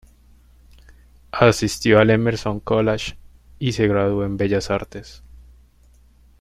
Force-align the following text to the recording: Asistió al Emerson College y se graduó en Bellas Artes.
Asistió 1.31 1.99
al 1.99 2.09
Emerson 2.09 2.59
College 2.59 3.19
y 3.59 3.73
se 3.73 3.87
graduó 3.87 4.25
en 4.25 4.35
Bellas 4.35 4.71
Artes. 4.71 5.21